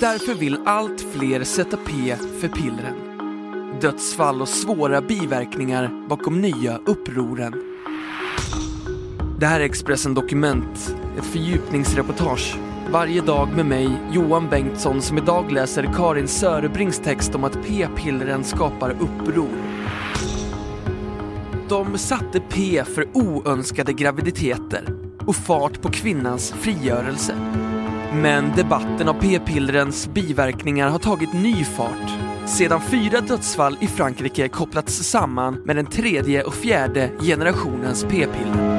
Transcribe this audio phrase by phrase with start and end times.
[0.00, 2.94] Därför vill allt fler sätta P för pillren.
[3.80, 7.62] Dödsfall och svåra biverkningar bakom nya upproren.
[9.38, 12.58] Det här är Expressen Dokument, ett fördjupningsreportage.
[12.90, 18.44] Varje dag med mig, Johan Bengtsson, som idag läser Karin Sörebrings text om att p-pillren
[18.44, 19.50] skapar uppror.
[21.68, 24.84] De satte P för oönskade graviditeter
[25.26, 27.34] och fart på kvinnans frigörelse.
[28.12, 34.94] Men debatten om p-pillrens biverkningar har tagit ny fart sedan fyra dödsfall i Frankrike kopplats
[34.94, 38.78] samman med den tredje och fjärde generationens p-piller.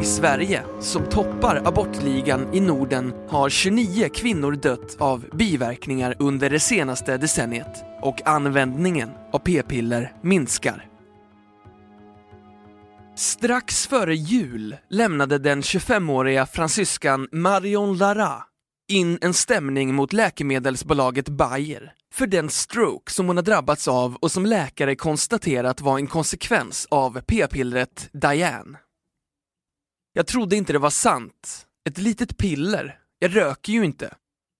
[0.00, 6.60] I Sverige, som toppar abortligan i Norden, har 29 kvinnor dött av biverkningar under det
[6.60, 10.89] senaste decenniet och användningen av p-piller minskar.
[13.20, 18.42] Strax före jul lämnade den 25-åriga fransyskan Marion Lara
[18.88, 24.32] in en stämning mot läkemedelsbolaget Bayer för den stroke som hon har drabbats av och
[24.32, 28.78] som läkare konstaterat var en konsekvens av p-pillret Diane.
[30.12, 31.66] Jag trodde inte det var sant.
[31.88, 32.98] Ett litet piller.
[33.18, 34.14] Jag röker ju inte.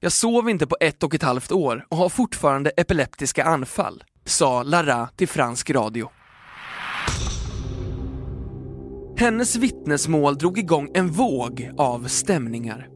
[0.00, 4.62] Jag sov inte på ett och ett halvt år och har fortfarande epileptiska anfall, sa
[4.62, 6.10] Lara till fransk radio.
[9.16, 12.88] Hennes vittnesmål drog igång en våg av stämningar.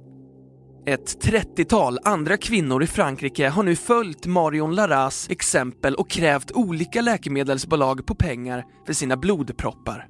[0.86, 7.00] Ett 30-tal andra kvinnor i Frankrike har nu följt Marion Laras exempel och krävt olika
[7.00, 10.06] läkemedelsbolag på pengar för sina blodproppar.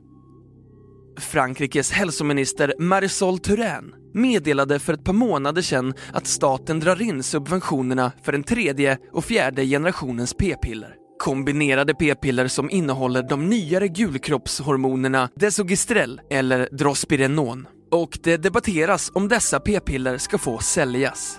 [1.18, 8.12] Frankrikes hälsominister Marisol Touraine meddelade för ett par månader sedan att staten drar in subventionerna
[8.22, 10.94] för den tredje och fjärde generationens p-piller.
[11.28, 17.66] Kombinerade p-piller som innehåller de nyare gulkroppshormonerna Desogestrel eller Drospirenon.
[17.90, 21.38] Och det debatteras om dessa p-piller ska få säljas.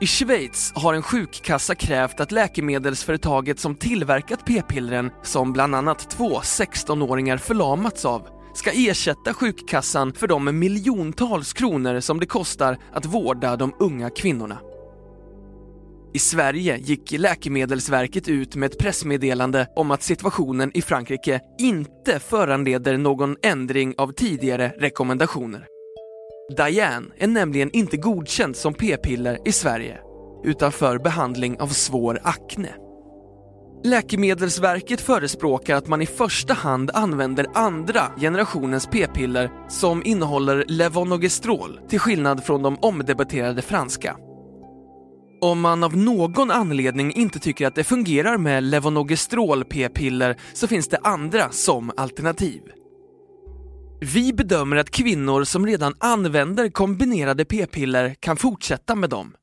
[0.00, 6.40] I Schweiz har en sjukkassa krävt att läkemedelsföretaget som tillverkat p-pillren, som bland annat två
[6.40, 13.56] 16-åringar förlamats av, ska ersätta sjukkassan för de miljontals kronor som det kostar att vårda
[13.56, 14.58] de unga kvinnorna.
[16.14, 22.98] I Sverige gick Läkemedelsverket ut med ett pressmeddelande om att situationen i Frankrike inte föranleder
[22.98, 25.66] någon ändring av tidigare rekommendationer.
[26.56, 29.98] Diane är nämligen inte godkänd som p-piller i Sverige,
[30.44, 32.74] utan för behandling av svår akne.
[33.84, 41.98] Läkemedelsverket förespråkar att man i första hand använder andra generationens p-piller som innehåller levonorgestrol till
[41.98, 44.16] skillnad från de omdebatterade franska.
[45.42, 50.88] Om man av någon anledning inte tycker att det fungerar med levonorgestrol p-piller så finns
[50.88, 52.62] det andra som alternativ.
[54.00, 59.34] Vi bedömer att kvinnor som redan använder kombinerade p-piller kan fortsätta med dem.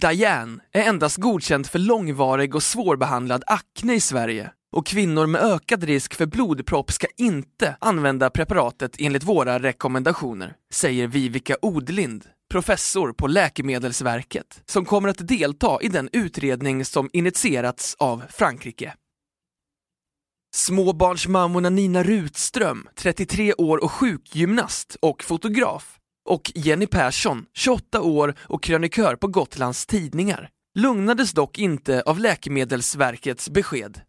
[0.00, 5.84] Diane är endast godkänd för långvarig och svårbehandlad akne i Sverige och kvinnor med ökad
[5.84, 12.24] risk för blodpropp ska inte använda preparatet enligt våra rekommendationer, säger Vivica Odlind,
[12.54, 18.94] professor på Läkemedelsverket, som kommer att delta i den utredning som initierats av Frankrike.
[20.54, 25.98] Småbarnsmammorna Nina Rutström, 33 år och sjukgymnast och fotograf,
[26.28, 30.48] och Jenny Persson, 28 år och krönikör på Gotlands Tidningar,
[30.78, 34.00] lugnades dock inte av Läkemedelsverkets besked.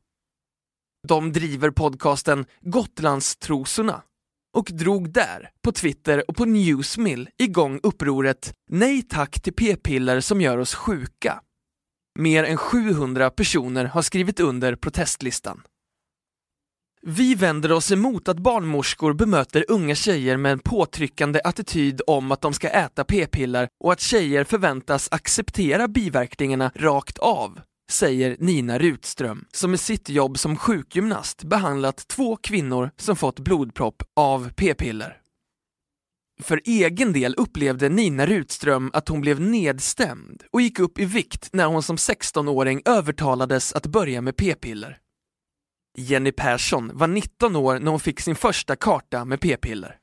[1.08, 4.02] De driver podcasten Gotlandstrosorna
[4.56, 10.42] och drog där, på Twitter och på Newsmill, igång upproret Nej tack till p-piller som
[10.42, 11.42] gör oss sjuka.
[12.20, 15.62] Mer än 700 personer har skrivit under protestlistan.
[17.02, 22.42] Vi vänder oss emot att barnmorskor bemöter unga tjejer med en påtryckande attityd om att
[22.42, 27.60] de ska äta p-piller och att tjejer förväntas acceptera biverkningarna rakt av,
[27.92, 34.04] säger Nina Rutström, som i sitt jobb som sjukgymnast behandlat två kvinnor som fått blodpropp
[34.16, 35.22] av p-piller.
[36.42, 41.50] För egen del upplevde Nina Rutström att hon blev nedstämd och gick upp i vikt
[41.54, 45.00] när hon som 16-åring övertalades att börja med p-piller.
[45.98, 49.98] Jenny Persson var 19 år när hon fick sin första karta med p-piller.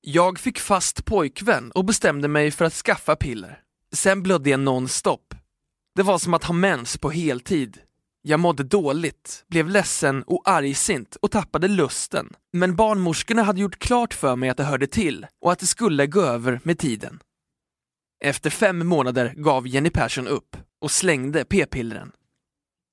[0.00, 3.60] Jag fick fast pojkvän och bestämde mig för att skaffa piller.
[3.92, 5.34] Sen blödde jag nonstop.
[5.96, 7.78] Det var som att ha mens på heltid.
[8.22, 12.32] Jag mådde dåligt, blev ledsen och argsint och tappade lusten.
[12.52, 16.06] Men barnmorskorna hade gjort klart för mig att det hörde till och att det skulle
[16.06, 17.18] gå över med tiden.
[18.24, 22.12] Efter fem månader gav Jenny Persson upp och slängde p-pillren.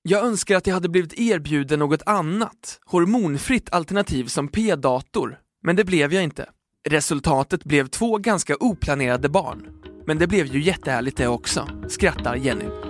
[0.02, 5.84] Jag önskar att jag hade blivit erbjuden något annat, hormonfritt alternativ som p-dator, men det
[5.84, 6.50] blev jag inte.
[6.90, 9.68] Resultatet blev två ganska oplanerade barn.
[10.06, 12.82] Men det blev ju jättehärligt det också, skrattar Jenny.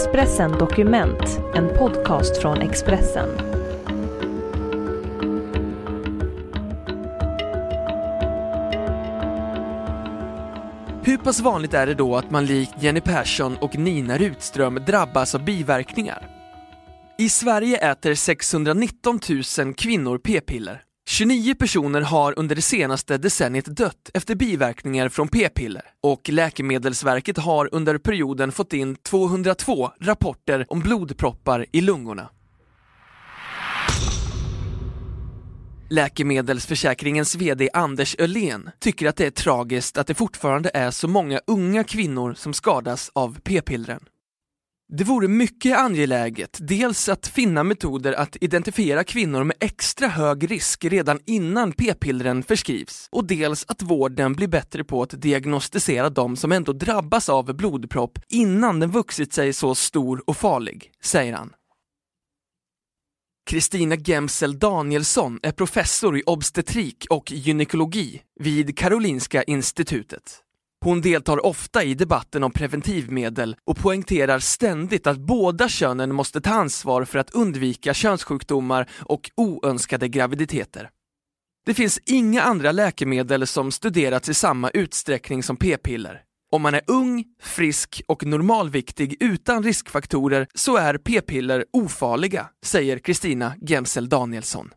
[0.00, 3.28] Expressen Dokument, en podcast från Expressen.
[11.04, 15.34] Hur pass vanligt är det då att man likt Jenny Persson och Nina Rutström drabbas
[15.34, 16.28] av biverkningar?
[17.18, 19.20] I Sverige äter 619
[19.58, 20.82] 000 kvinnor p-piller.
[21.08, 27.68] 29 personer har under det senaste decenniet dött efter biverkningar från p-piller och Läkemedelsverket har
[27.72, 32.28] under perioden fått in 202 rapporter om blodproppar i lungorna.
[35.90, 41.40] Läkemedelsförsäkringens VD Anders Öhlén tycker att det är tragiskt att det fortfarande är så många
[41.46, 44.00] unga kvinnor som skadas av p-pillren.
[44.92, 50.84] Det vore mycket angeläget dels att finna metoder att identifiera kvinnor med extra hög risk
[50.84, 56.52] redan innan p-pillren förskrivs och dels att vården blir bättre på att diagnostisera de som
[56.52, 61.52] ändå drabbas av blodpropp innan den vuxit sig så stor och farlig, säger han.
[63.50, 70.42] Kristina Gemsel Danielsson är professor i obstetrik och gynekologi vid Karolinska institutet.
[70.84, 76.50] Hon deltar ofta i debatten om preventivmedel och poängterar ständigt att båda könen måste ta
[76.50, 80.90] ansvar för att undvika könssjukdomar och oönskade graviditeter.
[81.66, 86.22] Det finns inga andra läkemedel som studerats i samma utsträckning som p-piller.
[86.52, 93.54] Om man är ung, frisk och normalviktig utan riskfaktorer så är p-piller ofarliga, säger Kristina
[93.60, 94.70] Gemsel Danielsson.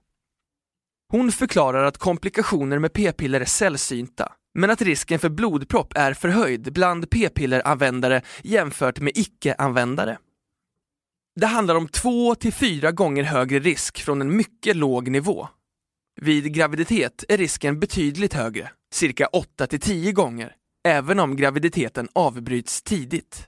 [1.13, 6.73] Hon förklarar att komplikationer med p-piller är sällsynta, men att risken för blodpropp är förhöjd
[6.73, 10.17] bland p-pilleranvändare jämfört med icke-användare.
[11.35, 15.47] Det handlar om två till fyra gånger högre risk från en mycket låg nivå.
[16.21, 20.55] Vid graviditet är risken betydligt högre, cirka 8 till 10 gånger,
[20.87, 23.47] även om graviditeten avbryts tidigt.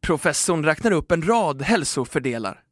[0.00, 2.62] Professorn räknar upp en rad hälsofördelar.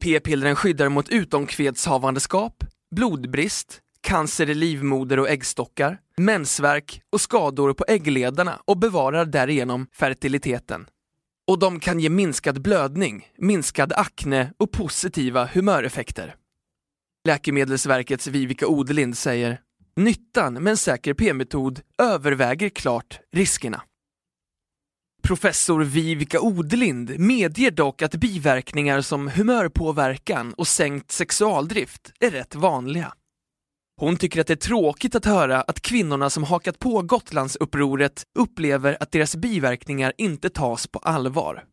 [0.00, 8.58] P-pillren skyddar mot utomkvedshavandeskap, blodbrist, cancer i livmoder och äggstockar, mensvärk och skador på äggledarna
[8.64, 10.86] och bevarar därigenom fertiliteten.
[11.46, 16.34] Och de kan ge minskad blödning, minskad akne och positiva humöreffekter.
[17.28, 19.60] Läkemedelsverkets Vivica Odelind säger
[19.96, 23.82] Nyttan med en säker p-metod överväger klart riskerna.
[25.26, 33.14] Professor Vivica Odelind medger dock att biverkningar som humörpåverkan och sänkt sexualdrift är rätt vanliga.
[34.00, 38.96] Hon tycker att det är tråkigt att höra att kvinnorna som hakat på Gotlandsupproret upplever
[39.00, 41.64] att deras biverkningar inte tas på allvar.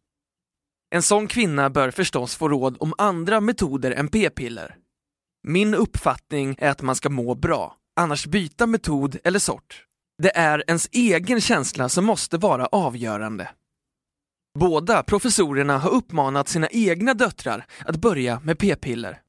[0.95, 4.75] En sån kvinna bör förstås få råd om andra metoder än p-piller.
[5.47, 9.85] Min uppfattning är att man ska må bra, annars byta metod eller sort.
[10.21, 13.49] Det är ens egen känsla som måste vara avgörande.
[14.59, 19.21] Båda professorerna har uppmanat sina egna döttrar att börja med p-piller.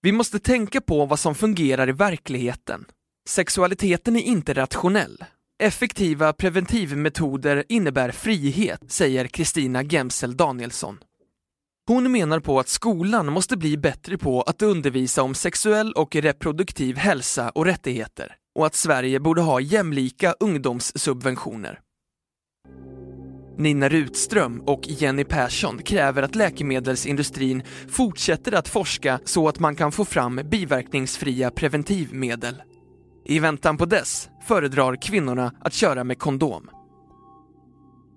[0.00, 2.84] Vi måste tänka på vad som fungerar i verkligheten.
[3.28, 5.24] Sexualiteten är inte rationell.
[5.62, 10.98] Effektiva preventivmetoder innebär frihet, säger Kristina Gemsel Danielsson.
[11.86, 16.96] Hon menar på att skolan måste bli bättre på att undervisa om sexuell och reproduktiv
[16.96, 21.80] hälsa och rättigheter och att Sverige borde ha jämlika ungdomssubventioner.
[23.58, 29.92] Nina Rutström och Jenny Persson kräver att läkemedelsindustrin fortsätter att forska så att man kan
[29.92, 32.62] få fram biverkningsfria preventivmedel.
[33.24, 36.70] I väntan på dess föredrar kvinnorna att köra med kondom.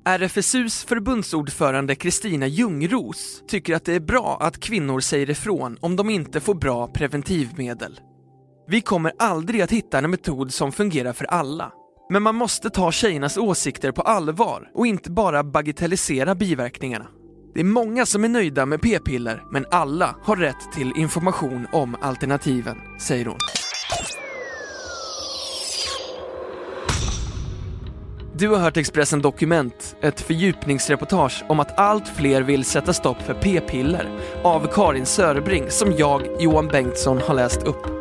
[0.08, 6.10] RFSUs förbundsordförande Kristina Ljungros tycker att det är bra att kvinnor säger ifrån om de
[6.10, 8.00] inte får bra preventivmedel.
[8.68, 11.72] Vi kommer aldrig att hitta en metod som fungerar för alla
[12.10, 17.06] men man måste ta tjejernas åsikter på allvar och inte bara bagatellisera biverkningarna.
[17.54, 21.96] Det är många som är nöjda med p-piller, men alla har rätt till information om
[22.02, 23.38] alternativen, säger hon.
[28.38, 33.34] Du har hört Expressen Dokument, ett fördjupningsreportage om att allt fler vill sätta stopp för
[33.34, 34.10] p-piller
[34.44, 37.95] av Karin Sörebring som jag, Johan Bengtsson, har läst upp.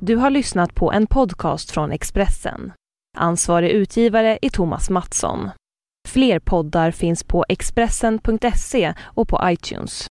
[0.00, 2.72] Du har lyssnat på en podcast från Expressen.
[3.16, 5.50] Ansvarig utgivare är Thomas Mattsson.
[6.08, 10.06] Fler poddar finns på Expressen.se och på iTunes.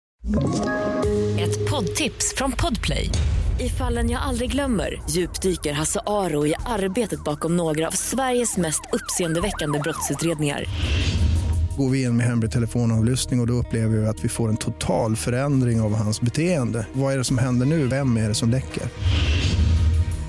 [1.38, 3.10] Ett poddtips från Podplay.
[3.60, 8.80] I fallen jag aldrig glömmer djupdyker Hasse Aro i arbetet bakom några av Sveriges mest
[8.92, 10.64] uppseendeväckande brottsutredningar.
[11.76, 14.56] Går vi in med hemlig telefonavlyssning och, och då upplever vi att vi får en
[14.56, 16.86] total förändring av hans beteende.
[16.92, 17.86] Vad är det som händer nu?
[17.86, 18.82] Vem är det som läcker?